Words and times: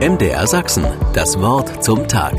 MDR 0.00 0.48
Sachsen, 0.48 0.84
das 1.12 1.38
Wort 1.38 1.84
zum 1.84 2.08
Tag. 2.08 2.34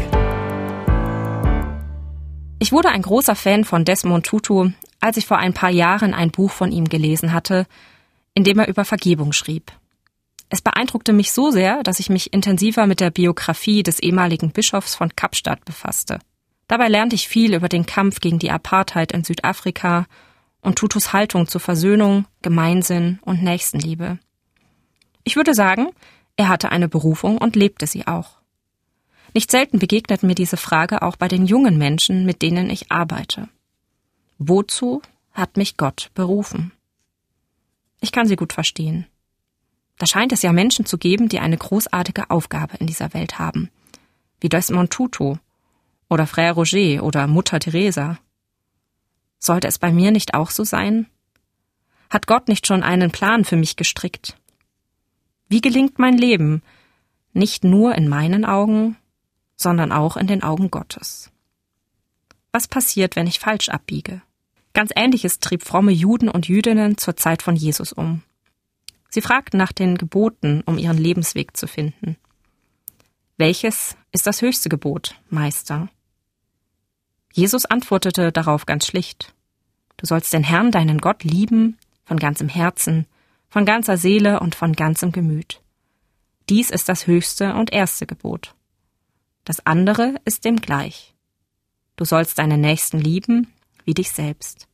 Ich 2.60 2.74
wurde 2.74 2.90
ein 2.90 3.02
großer 3.02 3.34
Fan 3.34 3.64
von 3.64 3.86
Desmond 3.86 4.26
Tutu, 4.26 4.72
als 5.00 5.16
ich 5.16 5.26
vor 5.26 5.38
ein 5.38 5.54
paar 5.54 5.70
Jahren 5.70 6.14
ein 6.14 6.32
Buch 6.32 6.52
von 6.52 6.74
ihm 6.74 6.90
gelesen 6.90 7.32
hatte, 7.32 7.66
in 8.34 8.44
dem 8.44 8.60
er 8.60 8.68
über 8.68 8.84
Vergebung 8.84 9.32
schrieb. 9.32 9.72
Es 10.50 10.62
beeindruckte 10.62 11.14
mich 11.14 11.32
so 11.32 11.50
sehr, 11.50 11.82
dass 11.82 12.02
ich 12.02 12.10
mich 12.10 12.34
intensiver 12.34 12.88
mit 12.88 13.00
der 13.00 13.10
Biografie 13.10 13.84
des 13.84 14.00
ehemaligen 14.00 14.52
Bischofs 14.52 14.94
von 14.94 15.16
Kapstadt 15.16 15.64
befasste. 15.64 16.20
Dabei 16.68 16.90
lernte 16.90 17.16
ich 17.16 17.30
viel 17.30 17.56
über 17.56 17.70
den 17.70 17.86
Kampf 17.86 18.20
gegen 18.20 18.38
die 18.38 18.52
Apartheid 18.52 19.14
in 19.14 19.24
Südafrika 19.24 20.08
und 20.60 20.78
Tutus 20.78 21.14
Haltung 21.14 21.48
zur 21.48 21.62
Versöhnung, 21.62 22.26
Gemeinsinn 22.42 23.20
und 23.22 23.42
Nächstenliebe. 23.42 24.20
Ich 25.24 25.38
würde 25.38 25.54
sagen, 25.54 25.88
er 26.38 26.50
hatte 26.50 26.72
eine 26.72 26.90
Berufung 26.90 27.38
und 27.38 27.56
lebte 27.56 27.88
sie 27.88 28.08
auch. 28.08 28.40
Nicht 29.34 29.52
selten 29.52 29.80
begegnet 29.80 30.24
mir 30.24 30.36
diese 30.36 30.58
Frage 30.58 31.02
auch 31.02 31.16
bei 31.16 31.28
den 31.28 31.46
jungen 31.46 31.78
Menschen, 31.78 32.26
mit 32.26 32.42
denen 32.42 32.70
ich 32.70 32.92
arbeite. 32.92 33.50
Wozu 34.38 35.02
hat 35.34 35.58
mich 35.58 35.78
Gott 35.78 36.12
berufen? 36.14 36.72
Ich 38.02 38.12
kann 38.12 38.28
sie 38.28 38.36
gut 38.36 38.54
verstehen. 38.54 39.08
Da 39.98 40.06
scheint 40.06 40.32
es 40.34 40.42
ja 40.42 40.52
Menschen 40.52 40.86
zu 40.86 40.98
geben, 40.98 41.30
die 41.30 41.40
eine 41.40 41.58
großartige 41.58 42.30
Aufgabe 42.30 42.78
in 42.78 42.88
dieser 42.88 43.14
Welt 43.14 43.40
haben, 43.40 43.70
wie 44.42 44.50
Desmond 44.50 44.92
Tutu 44.92 45.38
oder 46.10 46.26
Frère 46.26 46.54
Roger 46.54 47.04
oder 47.04 47.28
Mutter 47.28 47.60
Teresa. 47.60 48.18
Sollte 49.40 49.68
es 49.68 49.80
bei 49.80 49.92
mir 49.92 50.12
nicht 50.12 50.34
auch 50.34 50.50
so 50.50 50.64
sein? 50.64 51.08
Hat 52.10 52.28
Gott 52.28 52.48
nicht 52.48 52.68
schon 52.68 52.84
einen 52.84 53.12
Plan 53.12 53.46
für 53.46 53.56
mich 53.56 53.76
gestrickt? 53.76 54.38
Wie 55.48 55.62
gelingt 55.62 56.00
mein 56.00 56.18
Leben? 56.18 56.62
Nicht 57.34 57.64
nur 57.64 57.96
in 57.96 58.08
meinen 58.08 58.46
Augen, 58.46 58.98
sondern 59.56 59.92
auch 59.92 60.18
in 60.18 60.28
den 60.28 60.44
Augen 60.44 60.72
Gottes. 60.72 61.32
Was 62.52 62.68
passiert, 62.68 63.16
wenn 63.16 63.28
ich 63.28 63.40
falsch 63.40 63.70
abbiege? 63.70 64.22
Ganz 64.74 64.92
ähnliches 64.96 65.40
trieb 65.40 65.64
fromme 65.64 65.92
Juden 65.92 66.30
und 66.30 66.48
Jüdinnen 66.48 66.98
zur 66.98 67.16
Zeit 67.16 67.42
von 67.42 67.56
Jesus 67.56 67.94
um. 67.94 68.22
Sie 69.10 69.22
fragten 69.22 69.58
nach 69.58 69.72
den 69.72 69.98
Geboten, 69.98 70.62
um 70.66 70.78
ihren 70.78 70.98
Lebensweg 70.98 71.56
zu 71.56 71.68
finden. 71.68 72.18
Welches 73.38 73.96
ist 74.12 74.28
das 74.28 74.42
höchste 74.42 74.70
Gebot, 74.70 75.16
Meister? 75.30 75.90
Jesus 77.32 77.66
antwortete 77.66 78.32
darauf 78.32 78.66
ganz 78.66 78.88
schlicht. 78.88 79.34
Du 79.98 80.06
sollst 80.06 80.34
den 80.34 80.44
Herrn, 80.44 80.72
deinen 80.72 81.00
Gott, 81.00 81.24
lieben, 81.24 81.78
von 82.06 82.18
ganzem 82.18 82.50
Herzen, 82.50 83.06
von 83.56 83.64
ganzer 83.64 83.96
Seele 83.96 84.42
und 84.42 84.54
von 84.54 84.74
ganzem 84.74 85.14
Gemüt. 85.14 85.62
Dies 86.50 86.70
ist 86.70 86.90
das 86.90 87.08
höchste 87.08 87.54
und 87.54 87.72
erste 87.72 88.06
Gebot. 88.06 88.54
Das 89.46 89.66
andere 89.66 90.16
ist 90.26 90.44
dem 90.44 90.58
gleich. 90.58 91.16
Du 91.96 92.04
sollst 92.04 92.38
deinen 92.38 92.60
Nächsten 92.60 93.00
lieben 93.00 93.48
wie 93.86 93.94
dich 93.94 94.12
selbst. 94.12 94.68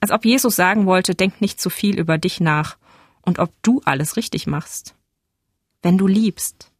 Als 0.00 0.10
ob 0.10 0.24
Jesus 0.24 0.56
sagen 0.56 0.86
wollte, 0.86 1.14
denk 1.14 1.40
nicht 1.40 1.60
zu 1.60 1.70
viel 1.70 1.96
über 1.96 2.18
dich 2.18 2.40
nach 2.40 2.78
und 3.22 3.38
ob 3.38 3.52
du 3.62 3.80
alles 3.84 4.16
richtig 4.16 4.48
machst. 4.48 4.96
Wenn 5.80 5.96
du 5.96 6.08
liebst, 6.08 6.72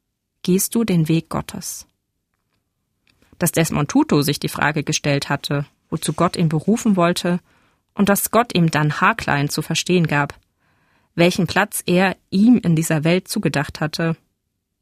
gehst 0.42 0.74
du 0.74 0.82
den 0.82 1.06
Weg 1.06 1.28
Gottes. 1.28 1.86
Dass 3.38 3.52
Desmond 3.52 3.88
Tutu 3.88 4.22
sich 4.22 4.40
die 4.40 4.48
Frage 4.48 4.82
gestellt 4.82 5.28
hatte, 5.28 5.64
wozu 5.90 6.12
Gott 6.12 6.36
ihn 6.36 6.48
berufen 6.48 6.96
wollte, 6.96 7.38
und 7.94 8.08
dass 8.08 8.32
Gott 8.32 8.52
ihm 8.56 8.72
dann 8.72 9.00
haarklein 9.00 9.48
zu 9.48 9.62
verstehen 9.62 10.08
gab, 10.08 10.34
welchen 11.14 11.46
Platz 11.46 11.82
er 11.86 12.16
ihm 12.30 12.58
in 12.58 12.76
dieser 12.76 13.04
Welt 13.04 13.28
zugedacht 13.28 13.80
hatte, 13.80 14.16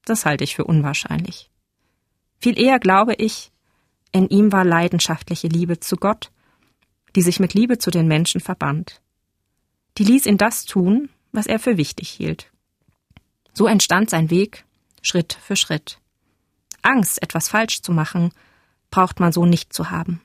das 0.05 0.25
halte 0.25 0.45
ich 0.45 0.57
für 0.57 0.65
unwahrscheinlich. 0.65 1.51
Viel 2.39 2.59
eher 2.59 2.79
glaube 2.79 3.15
ich, 3.15 3.53
in 4.11 4.29
ihm 4.29 4.53
war 4.53 4.65
leidenschaftliche 4.65 5.49
Liebe 5.49 5.81
zu 5.81 5.97
Gott, 5.97 6.31
die 7.15 7.23
sich 7.23 7.41
mit 7.41 7.55
Liebe 7.55 7.79
zu 7.79 7.91
den 7.91 8.09
Menschen 8.09 8.41
verband. 8.41 9.01
Die 9.99 10.05
ließ 10.05 10.27
ihn 10.27 10.39
das 10.39 10.65
tun, 10.65 11.09
was 11.33 11.47
er 11.47 11.59
für 11.59 11.77
wichtig 11.77 12.11
hielt. 12.11 12.51
So 13.55 13.67
entstand 13.67 14.11
sein 14.11 14.31
Weg 14.31 14.65
Schritt 15.03 15.39
für 15.43 15.57
Schritt. 15.57 15.99
Angst, 16.83 17.23
etwas 17.23 17.49
falsch 17.49 17.83
zu 17.83 17.93
machen, 17.93 18.33
braucht 18.91 19.21
man 19.21 19.33
so 19.33 19.47
nicht 19.47 19.73
zu 19.73 19.91
haben. 19.91 20.21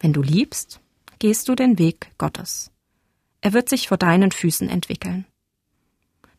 Wenn 0.00 0.12
du 0.12 0.22
liebst, 0.22 0.80
gehst 1.18 1.48
du 1.48 1.54
den 1.54 1.78
Weg 1.78 2.10
Gottes. 2.18 2.70
Er 3.42 3.52
wird 3.52 3.68
sich 3.68 3.88
vor 3.88 3.98
deinen 3.98 4.30
Füßen 4.30 4.68
entwickeln. 4.68 5.26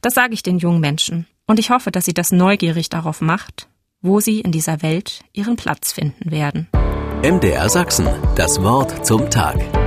Das 0.02 0.14
sage 0.16 0.34
ich 0.34 0.42
den 0.42 0.58
jungen 0.58 0.80
Menschen, 0.80 1.28
und 1.46 1.60
ich 1.60 1.70
hoffe, 1.70 1.92
dass 1.92 2.06
sie 2.06 2.14
das 2.14 2.32
neugierig 2.32 2.90
darauf 2.90 3.22
macht, 3.22 3.68
wo 4.02 4.22
sie 4.22 4.40
in 4.40 4.52
dieser 4.52 4.82
Welt 4.82 5.24
ihren 5.34 5.58
Platz 5.58 5.92
finden 5.92 6.32
werden. 6.32 6.70
MDR 7.22 7.70
Sachsen, 7.70 8.08
das 8.36 8.62
Wort 8.64 9.06
zum 9.06 9.30
Tag. 9.30 9.83